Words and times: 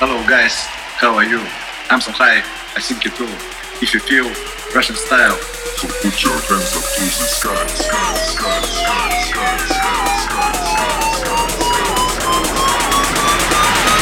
Hello 0.00 0.16
guys, 0.26 0.64
how 0.96 1.14
are 1.14 1.24
you? 1.24 1.44
I'm 1.90 2.00
so 2.00 2.10
high, 2.10 2.38
I 2.74 2.80
think 2.80 3.04
you 3.04 3.10
too. 3.10 3.28
If 3.84 3.92
you 3.92 4.00
feel 4.00 4.24
Russian 4.74 4.96
style, 4.96 5.36
so 5.76 5.88
put 6.00 6.22
your 6.24 6.32
hands 6.32 6.72
up 6.72 6.80
to 6.88 7.04
the 7.04 7.28
sky, 7.28 7.66
sky, 7.68 8.16
sky, 8.16 8.64
sky, 8.64 9.12
sky, 9.28 10.08
sky, 10.24 10.48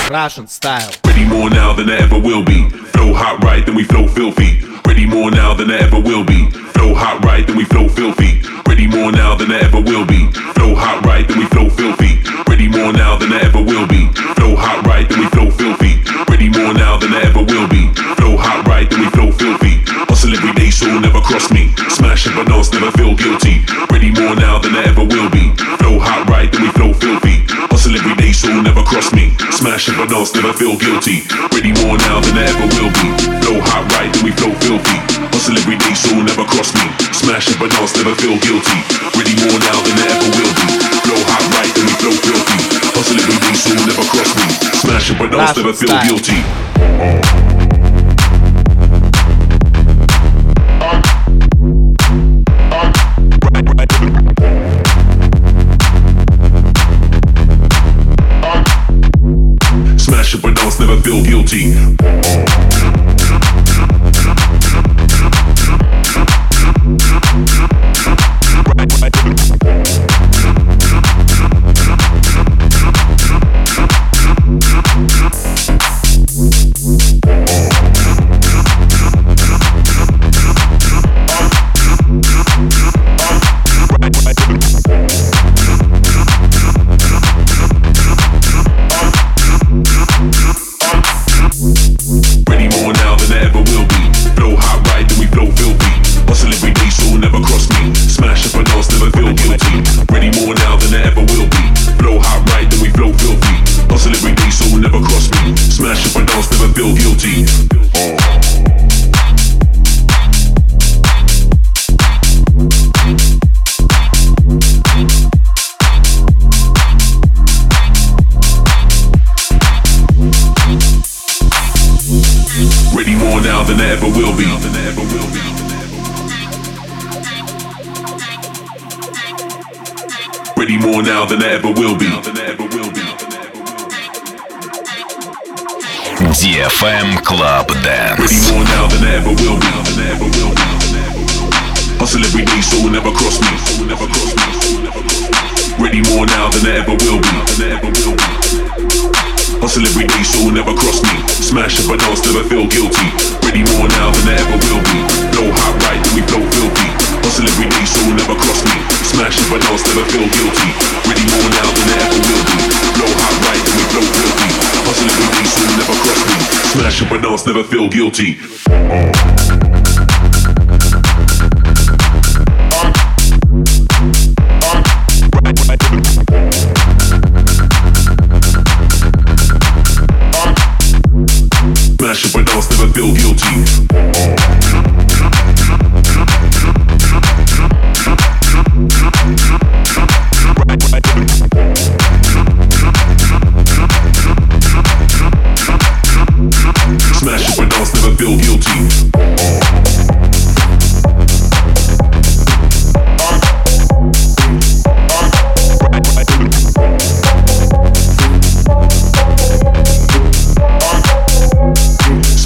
Russian 0.09 0.47
style. 0.47 0.93
Ready 1.05 1.25
more 1.25 1.51
now 1.51 1.73
than 1.73 1.91
I 1.91 1.97
ever 1.97 2.21
will 2.21 2.45
be. 2.45 2.71
Flow 2.95 3.13
hot 3.13 3.43
right, 3.43 3.67
then 3.67 3.75
we 3.75 3.83
flow 3.83 4.07
filthy. 4.07 4.68
Ready 4.99 5.11
more 5.15 5.31
now 5.31 5.55
than 5.55 5.71
I 5.71 5.79
ever 5.79 6.01
will 6.01 6.25
be. 6.25 6.51
Flow 6.75 6.93
hot 6.93 7.25
right, 7.25 7.47
then 7.47 7.57
we 7.57 7.65
flow 7.67 7.87
filthy. 7.87 8.43
Ready 8.67 8.89
more 8.89 9.13
now 9.13 9.37
than 9.37 9.53
I 9.53 9.61
ever 9.61 9.81
will 9.81 10.05
be. 10.05 10.27
Flow 10.59 10.75
hot 10.75 11.07
right, 11.07 11.23
then 11.29 11.39
we 11.39 11.47
flow 11.55 11.71
filthy. 11.71 12.19
Ready 12.51 12.67
more 12.67 12.93
now 12.93 13.17
than 13.17 13.33
I 13.33 13.47
ever 13.47 13.63
will 13.63 13.87
be. 13.87 14.11
Flow 14.35 14.57
hot 14.57 14.85
right, 14.89 15.09
then 15.09 15.21
we 15.21 15.27
flow 15.31 15.53
filthy. 15.53 16.03
Ready 16.29 16.51
more 16.51 16.75
now 16.75 16.99
than 16.99 17.15
I 17.15 17.31
ever 17.31 17.45
will 17.47 17.69
be. 17.69 17.95
Flow 18.19 18.35
hot 18.37 18.67
right, 18.67 18.91
then 18.91 18.99
we 18.99 19.09
flow 19.15 19.31
filthy. 19.31 19.79
Hustle 20.11 20.35
every 20.35 20.53
day, 20.55 20.71
so 20.71 20.91
never 20.99 21.21
cross 21.21 21.53
me. 21.53 21.71
Smashing 21.89 22.35
but 22.35 22.49
never 22.49 22.91
feel 22.99 23.15
guilty. 23.15 23.63
Ready 23.93 24.11
more 24.11 24.35
now 24.35 24.59
than 24.59 24.75
I 24.75 24.83
ever 24.91 25.05
will 25.05 25.31
be. 25.31 25.38
So 28.39 28.55
never 28.63 28.85
cross 28.87 29.13
me. 29.13 29.35
Smashing 29.51 29.99
but 29.99 30.11
never 30.11 30.55
feel 30.55 30.79
guilty. 30.79 31.27
Ready 31.51 31.75
more 31.83 31.99
now 32.07 32.23
than 32.23 32.39
I 32.39 32.47
ever 32.47 32.71
will 32.79 32.93
be. 32.95 33.11
Flow 33.43 33.59
hot 33.67 33.83
right, 33.99 34.11
then 34.15 34.23
we 34.23 34.31
flow 34.39 34.55
filthy. 34.63 34.99
Hustle 35.35 35.59
every 35.59 35.75
day, 35.75 35.95
so 35.99 36.15
never 36.23 36.47
cross 36.47 36.71
me. 36.79 36.87
Smash 37.11 37.51
Smashing 37.51 37.59
but 37.59 37.75
never 37.75 38.15
feel 38.15 38.39
guilty. 38.39 38.79
Ready 39.19 39.35
more 39.43 39.59
now 39.59 39.79
than 39.83 39.99
I 39.99 40.07
ever 40.15 40.31
will 40.39 40.55
be. 40.55 40.69
Flow 41.03 41.21
hot 41.27 41.45
right, 41.59 41.73
then 41.75 41.85
we 41.91 41.95
flow 41.99 42.15
filthy. 42.15 42.59
Hustle 42.95 43.19
every 43.19 43.39
day, 43.43 43.55
so 43.59 43.75
never 43.75 44.07
cross 44.07 44.31
me. 44.39 44.47
Smash 44.71 45.11
Smashing 45.11 45.19
but 45.19 45.31
never 45.35 45.75
feel 45.75 45.99
guilty. 46.07 46.39
Uh, 46.79 47.58
feel 61.09 61.23
guilty. 61.25 62.68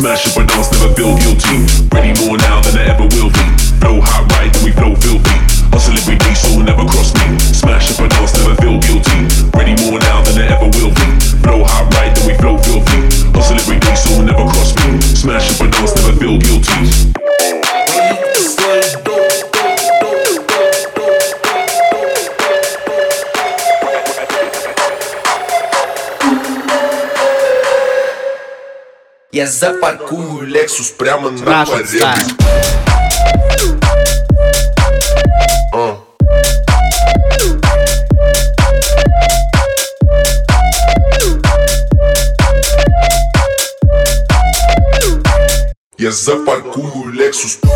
Smash 0.02 0.36
up 0.36 0.38
and 0.38 0.48
never 0.48 0.92
feel 0.96 1.16
guilty. 1.16 1.81
Я 29.42 29.48
запаркую 29.48 30.48
Lexus 30.48 30.94
прямо 30.96 31.28
на 31.28 31.64
паре. 31.64 31.84
Я 45.98 46.12
запаркую 46.12 47.12
Lexus. 47.12 47.71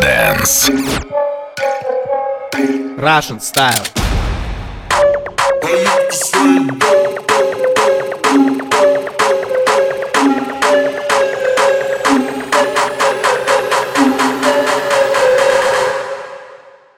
Dance. 0.00 0.70
Russian 2.96 3.40
Style. 3.40 3.86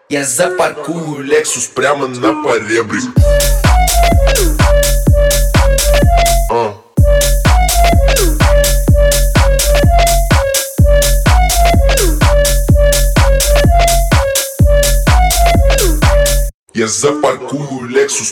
Я 0.09 0.25
запаркую 0.25 1.27
Lexus 1.27 1.73
прямо 1.75 2.07
на 2.07 2.43
поребрик. 2.43 3.34
Minhas 16.85 17.03
aparculo, 17.03 17.87
Lexus 17.87 18.31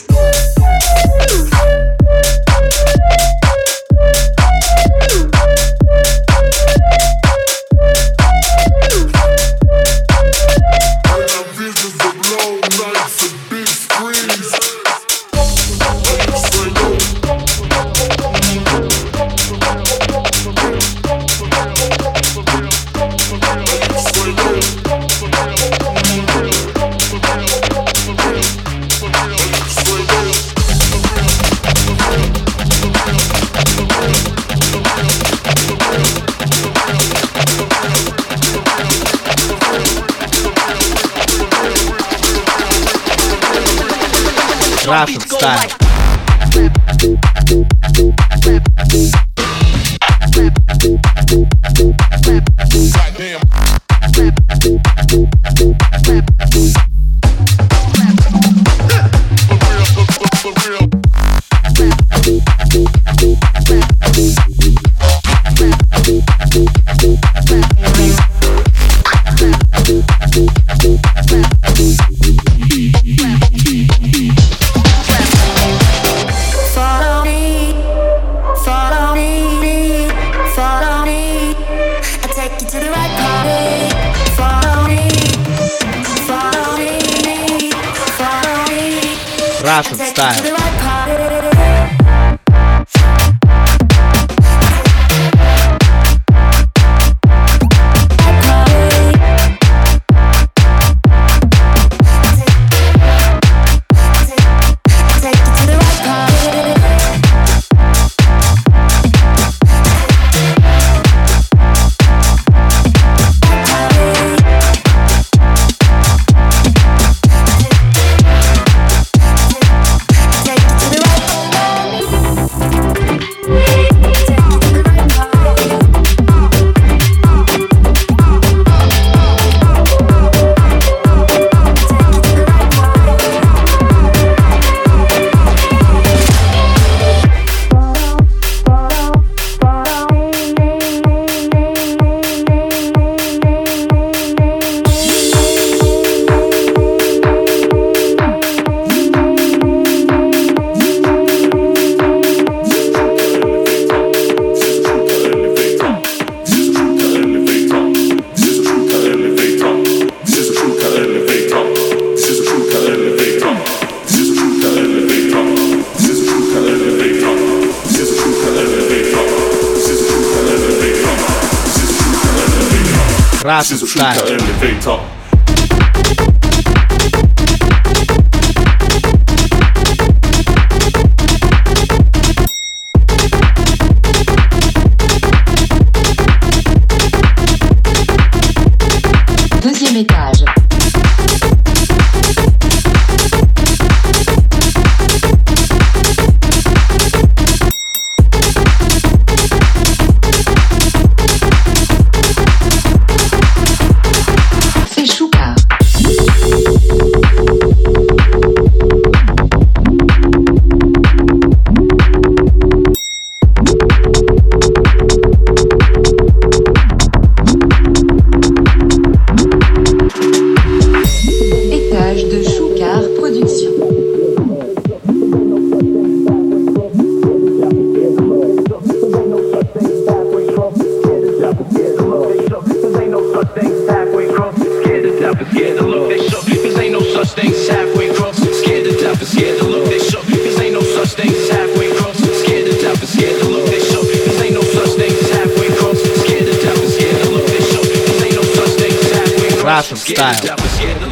some 249.95 250.15
style. 250.15 251.02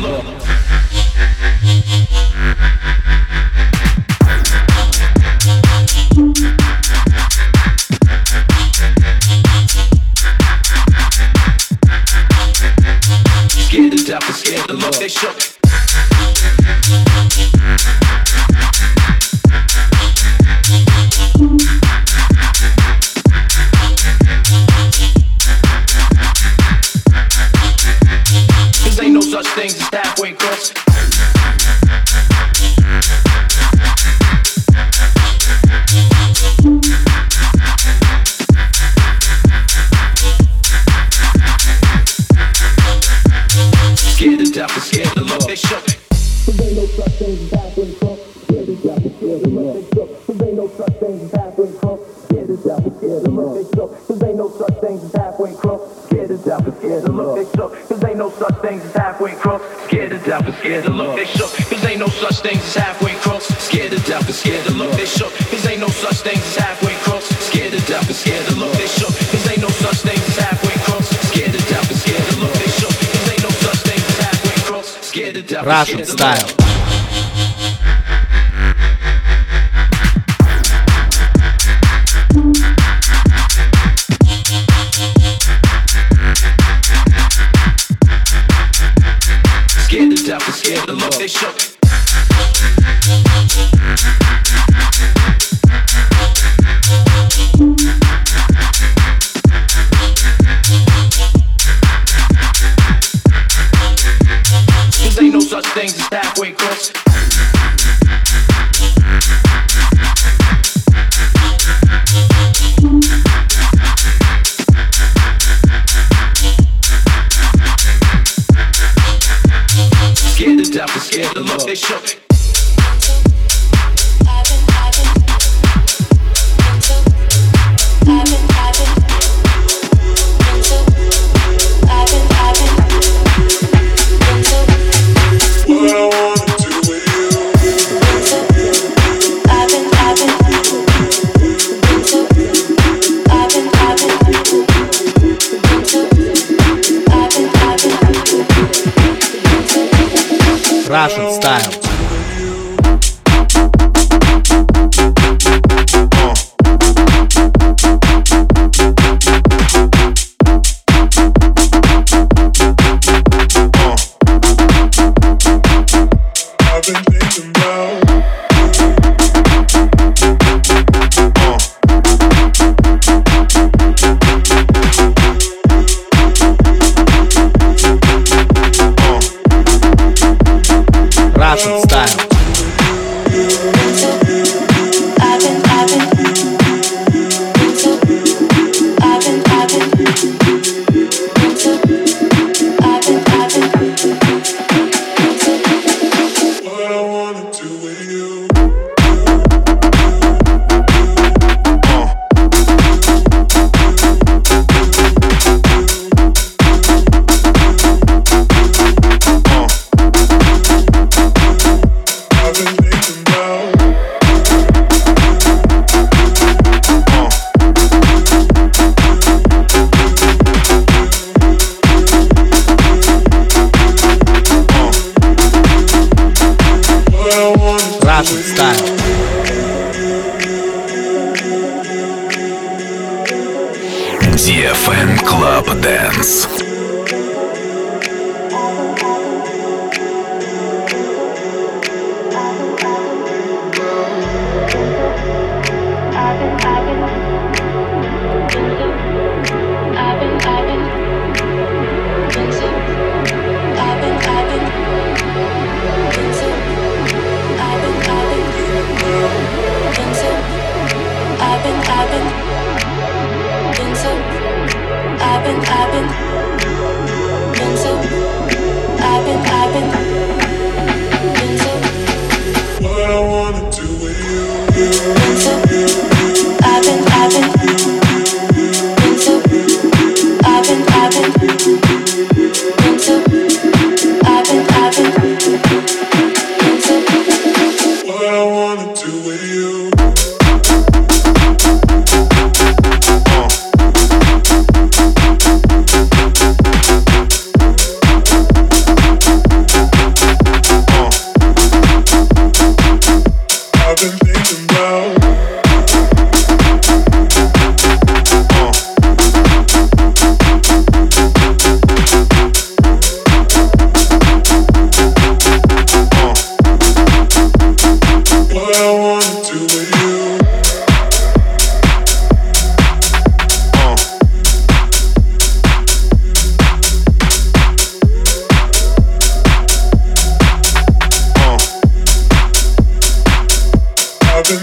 Russian 75.64 76.06
scared 76.06 76.38
to 76.38 76.46
style. 76.46 76.61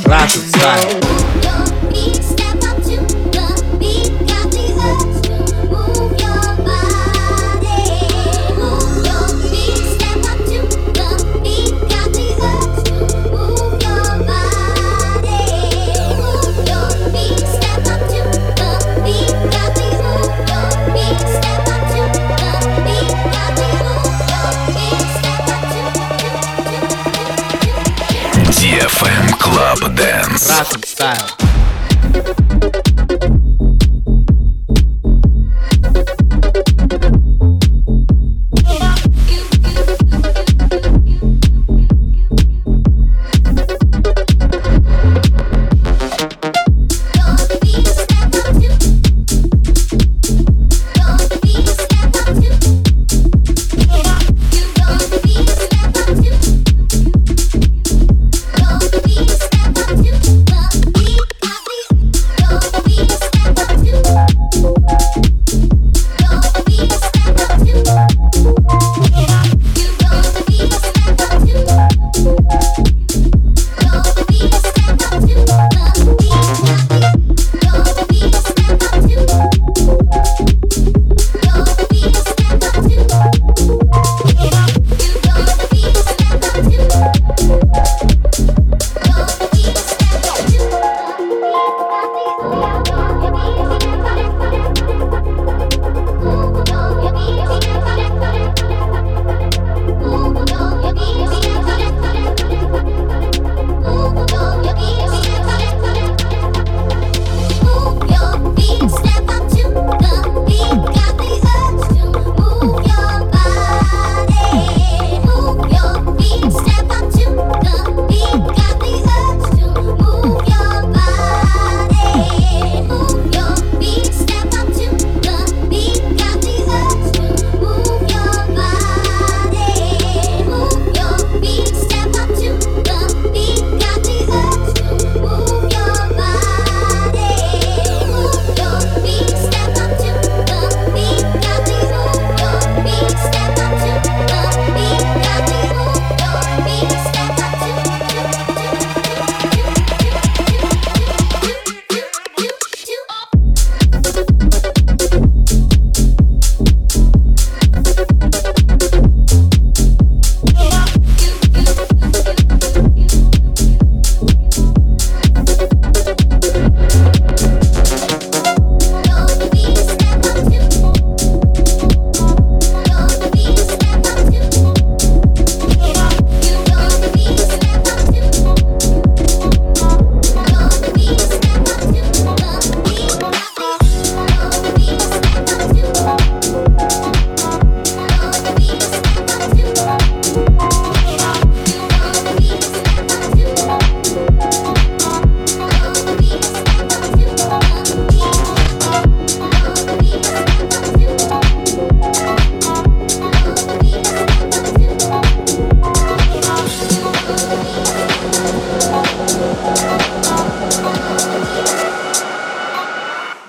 Classic 0.04 0.42
style. 0.48 1.07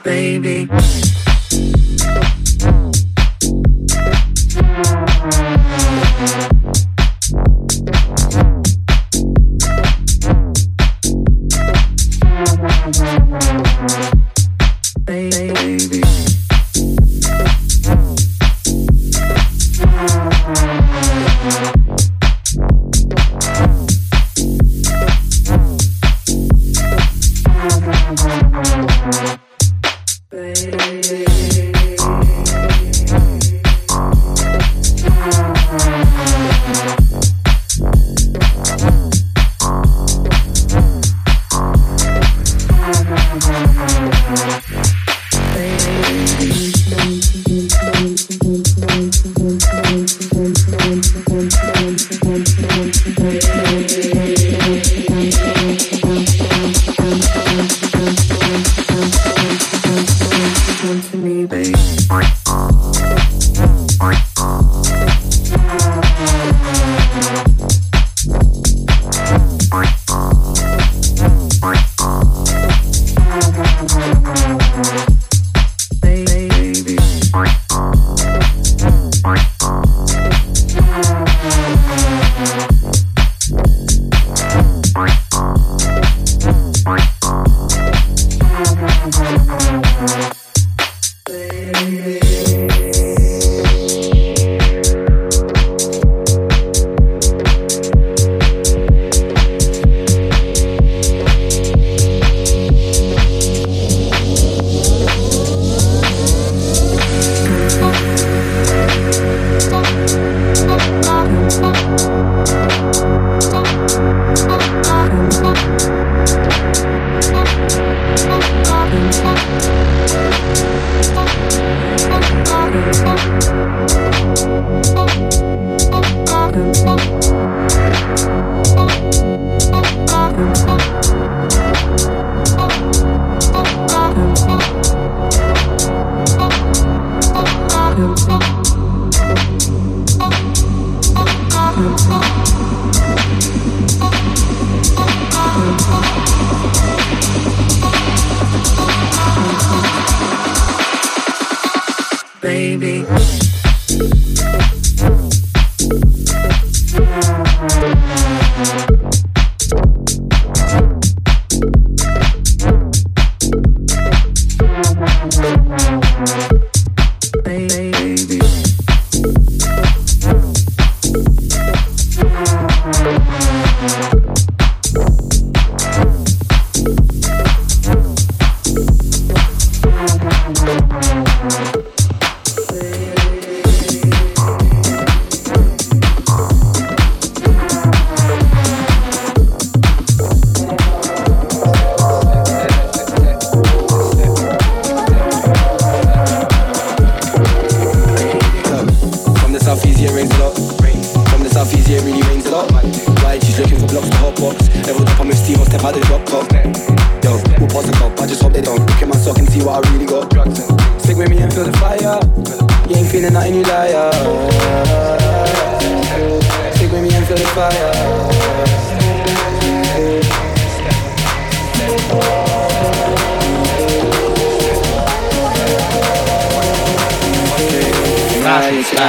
baby. 0.09 1.08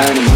time. 0.01 0.30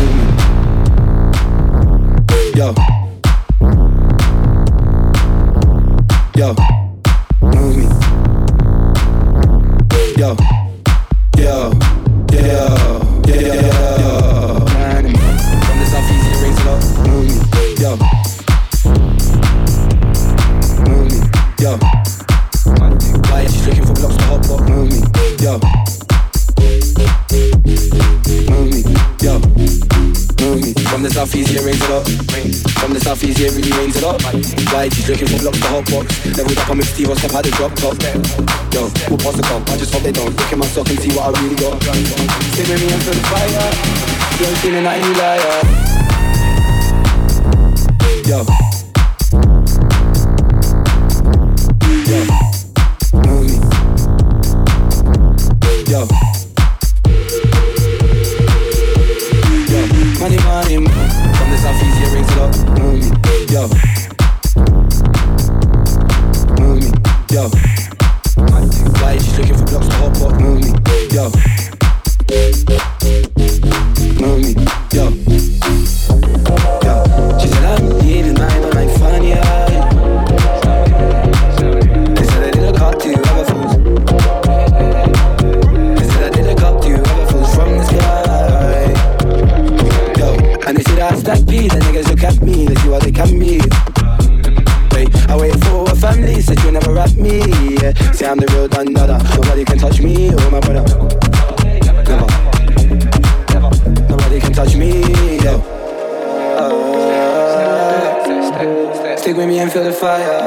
Stick 109.34 109.46
with 109.46 109.48
me 109.48 109.58
and 109.58 109.72
feel 109.72 109.82
the 109.82 109.92
fire. 109.92 110.38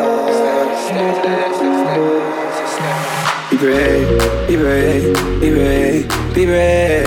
Be 3.52 3.58
brave, 3.58 4.48
be 4.48 4.56
brave, 4.56 5.14
be 5.42 5.50
brave, 5.50 6.34
be 6.34 6.46
brave. 6.46 7.06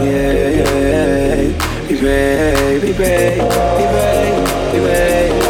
Yeah, 0.00 0.48
yeah. 0.48 1.88
Be 1.88 2.00
brave, 2.00 2.80
be 2.80 2.92
brave, 2.94 3.36
be 3.36 3.84
brave, 3.92 4.72
be 4.72 4.78
brave. 4.78 5.45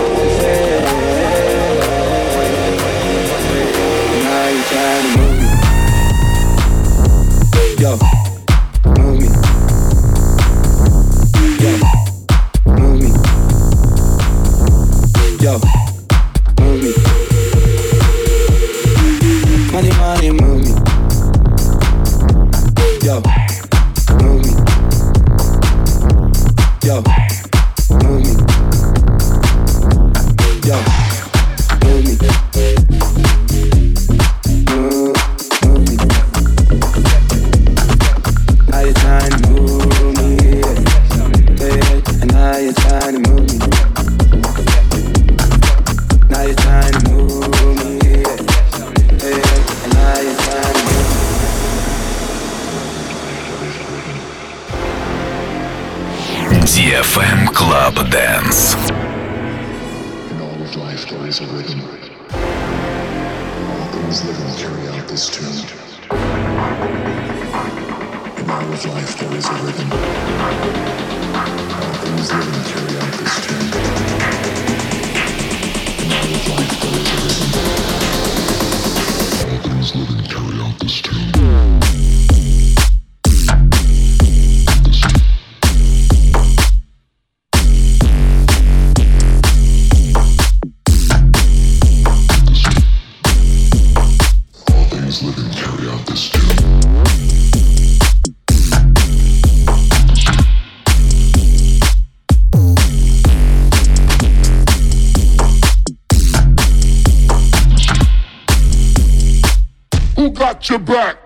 Got 110.56 110.70
your 110.70 110.78
back. 110.78 111.25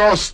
That's 0.00 0.32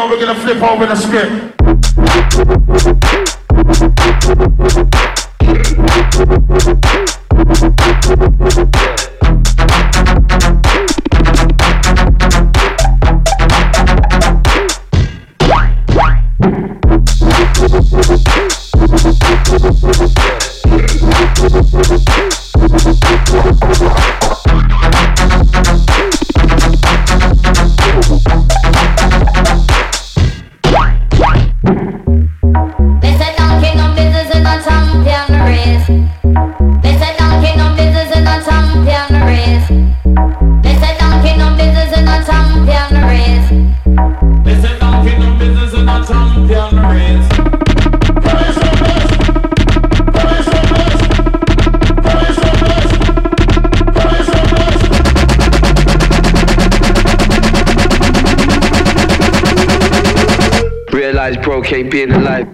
on, 0.00 0.10
we're 0.10 0.18
gonna 0.24 0.40
flip 0.40 0.62
over 0.62 0.86
the 0.86 0.96
script. 0.96 1.59
can't 61.70 61.88
be 61.88 62.02
in 62.02 62.08
the 62.08 62.18
life. 62.18 62.48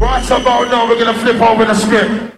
Right 0.00 0.24
about 0.30 0.70
now, 0.70 0.88
we're 0.88 1.04
gonna 1.04 1.18
flip 1.18 1.42
over 1.42 1.64
the 1.64 1.74
script. 1.74 2.30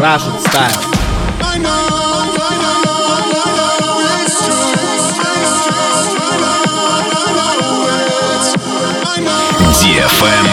Russian 0.00 0.40
style. 0.40 0.80
DFM 9.76 10.49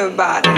your 0.00 0.10
body. 0.10 0.49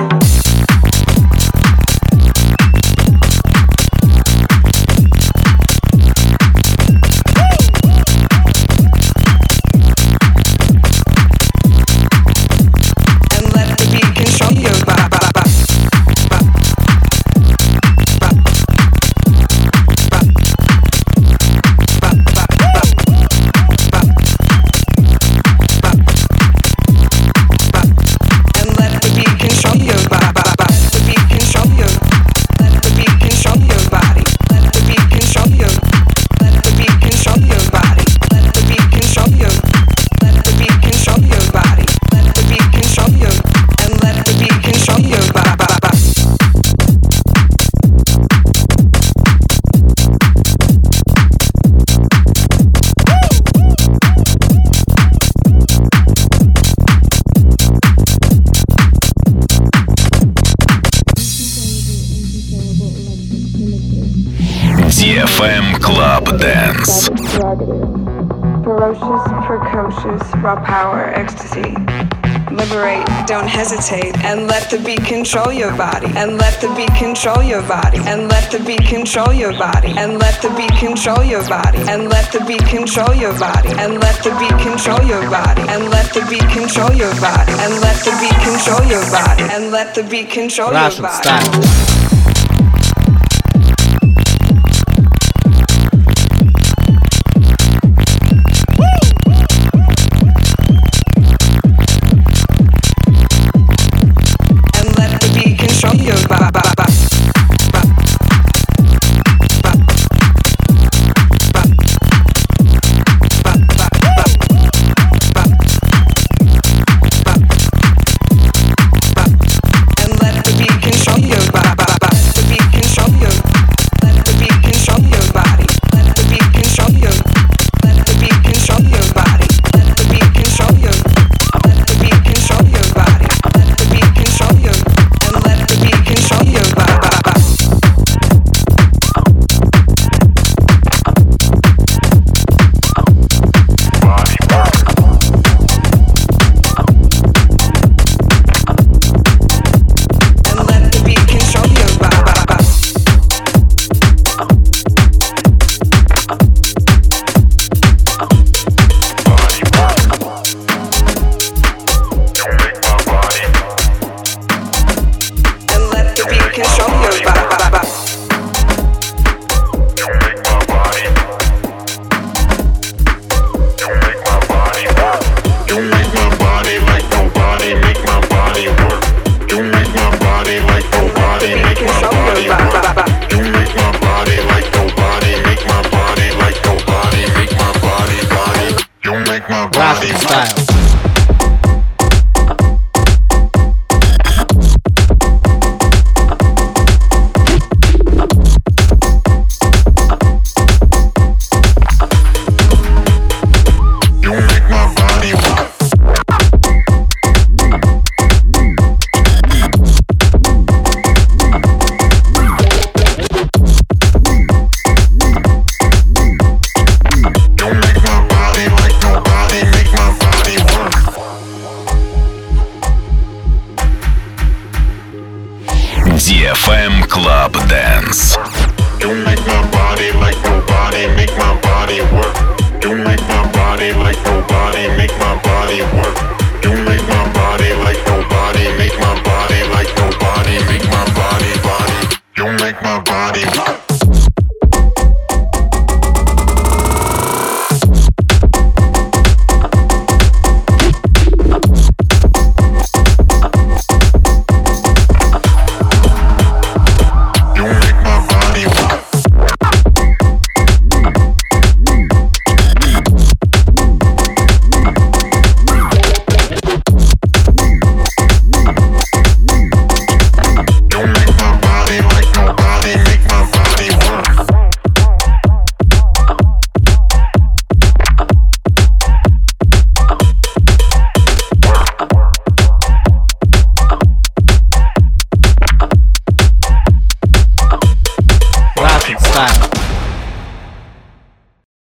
Club 65.39 66.39
Dance. 66.39 67.09
Ferocious, 68.63 69.25
precocious, 69.47 70.23
raw 70.37 70.63
power, 70.65 71.13
ecstasy. 71.15 71.75
Liberate, 72.51 73.07
don't 73.27 73.49
hesitate, 73.49 74.17
and 74.25 74.47
let 74.47 74.71
the 74.71 74.79
beat 74.79 75.05
control 75.05 75.53
your 75.53 75.75
body. 75.77 76.07
And 76.17 76.39
let 76.39 76.61
the 76.61 76.69
beat 76.75 76.95
control 76.95 77.43
your 77.43 77.63
body. 77.63 77.99
And 78.07 78.29
let 78.29 78.51
the 78.51 78.61
beat 78.61 78.85
control 78.85 79.33
your 79.33 79.53
body. 79.53 79.95
And 79.97 80.19
let 80.19 80.43
the 80.43 80.51
beat 80.51 80.75
control 80.77 81.25
your 81.25 81.43
body. 81.49 81.79
And 81.89 82.11
let 82.11 82.33
the 82.33 82.41
beat 82.45 82.67
control 82.69 83.15
your 83.15 83.39
body. 83.39 83.71
And 83.79 84.01
let 84.01 84.23
the 84.23 84.35
beat 84.39 84.59
control 84.61 85.03
your 85.03 85.25
body. 85.31 85.63
And 85.63 85.91
let 85.91 86.13
the 86.13 86.21
beat 86.29 86.49
control 86.53 86.93
your 86.93 87.15
body. 87.21 87.53
And 87.53 87.81
let 87.81 88.05
the 88.05 88.13
beat 88.21 88.39
control 88.45 88.85
your 88.85 89.05
body. 89.11 89.45
And 89.51 89.73
let 89.73 89.95
the 89.95 90.03
beat 90.05 90.31
control 90.31 90.69
your 90.69 90.81
Russian 90.81 91.05
body. 91.05 91.92